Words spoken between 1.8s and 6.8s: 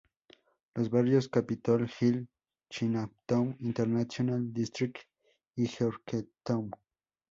Hill, Chinatown-International District y Georgetown.